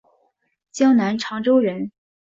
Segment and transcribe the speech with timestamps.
[0.71, 1.91] 江南长洲人。